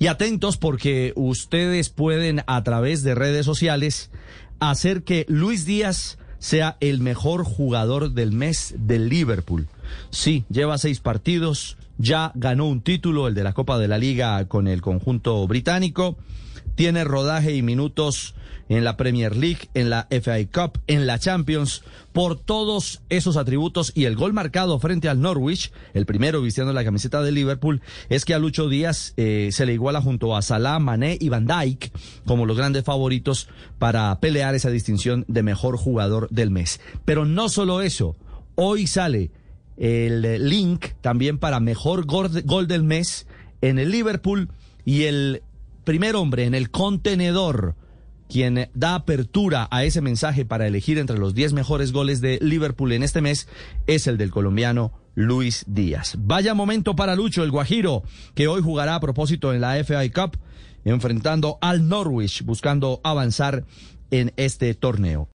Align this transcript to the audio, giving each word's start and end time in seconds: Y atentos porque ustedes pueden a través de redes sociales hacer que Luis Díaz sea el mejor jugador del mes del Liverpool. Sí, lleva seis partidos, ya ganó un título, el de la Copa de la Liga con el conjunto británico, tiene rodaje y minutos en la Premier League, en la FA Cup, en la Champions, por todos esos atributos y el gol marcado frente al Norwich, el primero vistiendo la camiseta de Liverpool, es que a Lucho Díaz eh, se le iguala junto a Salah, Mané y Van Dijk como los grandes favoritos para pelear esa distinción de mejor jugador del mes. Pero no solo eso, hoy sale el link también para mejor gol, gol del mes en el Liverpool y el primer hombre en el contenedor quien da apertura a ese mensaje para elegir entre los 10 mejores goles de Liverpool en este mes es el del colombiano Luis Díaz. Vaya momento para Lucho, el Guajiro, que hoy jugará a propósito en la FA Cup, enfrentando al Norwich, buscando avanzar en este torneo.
Y 0.00 0.08
atentos 0.08 0.56
porque 0.56 1.12
ustedes 1.14 1.88
pueden 1.88 2.42
a 2.48 2.64
través 2.64 3.04
de 3.04 3.14
redes 3.14 3.46
sociales 3.46 4.10
hacer 4.58 5.04
que 5.04 5.24
Luis 5.28 5.64
Díaz 5.64 6.18
sea 6.40 6.76
el 6.80 7.00
mejor 7.00 7.44
jugador 7.44 8.10
del 8.10 8.32
mes 8.32 8.74
del 8.76 9.08
Liverpool. 9.08 9.68
Sí, 10.10 10.44
lleva 10.50 10.78
seis 10.78 10.98
partidos, 10.98 11.76
ya 12.00 12.32
ganó 12.34 12.66
un 12.66 12.80
título, 12.80 13.28
el 13.28 13.34
de 13.34 13.44
la 13.44 13.52
Copa 13.52 13.78
de 13.78 13.86
la 13.86 13.98
Liga 13.98 14.46
con 14.46 14.68
el 14.68 14.80
conjunto 14.80 15.46
británico, 15.46 16.16
tiene 16.74 17.04
rodaje 17.04 17.54
y 17.54 17.62
minutos 17.62 18.34
en 18.70 18.84
la 18.84 18.96
Premier 18.96 19.36
League, 19.36 19.68
en 19.74 19.90
la 19.90 20.06
FA 20.10 20.38
Cup, 20.50 20.80
en 20.86 21.06
la 21.06 21.18
Champions, 21.18 21.82
por 22.12 22.38
todos 22.38 23.02
esos 23.10 23.36
atributos 23.36 23.92
y 23.94 24.04
el 24.04 24.16
gol 24.16 24.32
marcado 24.32 24.78
frente 24.78 25.08
al 25.08 25.20
Norwich, 25.20 25.72
el 25.92 26.06
primero 26.06 26.40
vistiendo 26.40 26.72
la 26.72 26.84
camiseta 26.84 27.20
de 27.20 27.32
Liverpool, 27.32 27.82
es 28.08 28.24
que 28.24 28.32
a 28.32 28.38
Lucho 28.38 28.68
Díaz 28.68 29.12
eh, 29.16 29.50
se 29.52 29.66
le 29.66 29.74
iguala 29.74 30.00
junto 30.00 30.34
a 30.36 30.42
Salah, 30.42 30.78
Mané 30.78 31.18
y 31.20 31.28
Van 31.28 31.46
Dijk 31.46 31.92
como 32.24 32.46
los 32.46 32.56
grandes 32.56 32.84
favoritos 32.84 33.48
para 33.78 34.18
pelear 34.20 34.54
esa 34.54 34.70
distinción 34.70 35.24
de 35.28 35.42
mejor 35.42 35.76
jugador 35.76 36.28
del 36.30 36.50
mes. 36.50 36.80
Pero 37.04 37.26
no 37.26 37.48
solo 37.48 37.82
eso, 37.82 38.16
hoy 38.54 38.86
sale 38.86 39.32
el 39.80 40.48
link 40.48 40.88
también 41.00 41.38
para 41.38 41.58
mejor 41.58 42.04
gol, 42.04 42.42
gol 42.44 42.68
del 42.68 42.84
mes 42.84 43.26
en 43.62 43.78
el 43.78 43.90
Liverpool 43.90 44.50
y 44.84 45.04
el 45.04 45.42
primer 45.84 46.16
hombre 46.16 46.44
en 46.44 46.54
el 46.54 46.70
contenedor 46.70 47.74
quien 48.28 48.70
da 48.74 48.94
apertura 48.94 49.66
a 49.70 49.82
ese 49.84 50.02
mensaje 50.02 50.44
para 50.44 50.66
elegir 50.66 50.98
entre 50.98 51.18
los 51.18 51.34
10 51.34 51.52
mejores 51.52 51.92
goles 51.92 52.20
de 52.20 52.38
Liverpool 52.40 52.92
en 52.92 53.02
este 53.02 53.20
mes 53.20 53.48
es 53.86 54.06
el 54.06 54.18
del 54.18 54.30
colombiano 54.30 54.92
Luis 55.16 55.64
Díaz. 55.66 56.14
Vaya 56.18 56.54
momento 56.54 56.94
para 56.94 57.16
Lucho, 57.16 57.42
el 57.42 57.50
Guajiro, 57.50 58.04
que 58.34 58.46
hoy 58.46 58.62
jugará 58.62 58.94
a 58.94 59.00
propósito 59.00 59.52
en 59.52 59.60
la 59.60 59.82
FA 59.82 60.08
Cup, 60.12 60.38
enfrentando 60.84 61.58
al 61.60 61.88
Norwich, 61.88 62.44
buscando 62.44 63.00
avanzar 63.02 63.64
en 64.12 64.32
este 64.36 64.74
torneo. 64.74 65.28